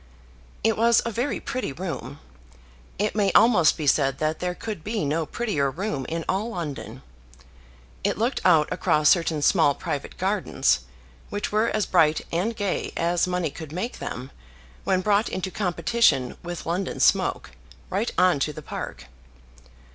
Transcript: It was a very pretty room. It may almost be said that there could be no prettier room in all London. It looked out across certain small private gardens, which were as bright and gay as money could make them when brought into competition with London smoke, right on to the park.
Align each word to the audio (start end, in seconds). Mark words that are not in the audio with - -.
It 0.63 0.77
was 0.79 1.03
a 1.05 1.11
very 1.11 1.39
pretty 1.39 1.71
room. 1.71 2.19
It 2.97 3.13
may 3.13 3.31
almost 3.33 3.77
be 3.77 3.85
said 3.85 4.17
that 4.17 4.39
there 4.39 4.55
could 4.55 4.83
be 4.83 5.05
no 5.05 5.27
prettier 5.27 5.69
room 5.69 6.07
in 6.09 6.25
all 6.27 6.49
London. 6.49 7.03
It 8.03 8.17
looked 8.17 8.41
out 8.43 8.67
across 8.71 9.09
certain 9.09 9.43
small 9.43 9.75
private 9.75 10.17
gardens, 10.17 10.79
which 11.29 11.51
were 11.51 11.69
as 11.69 11.85
bright 11.85 12.21
and 12.31 12.55
gay 12.55 12.93
as 12.97 13.27
money 13.27 13.51
could 13.51 13.71
make 13.71 13.99
them 13.99 14.31
when 14.85 15.01
brought 15.01 15.29
into 15.29 15.51
competition 15.51 16.35
with 16.41 16.65
London 16.65 16.99
smoke, 16.99 17.51
right 17.91 18.09
on 18.17 18.39
to 18.39 18.51
the 18.51 18.63
park. 18.63 19.05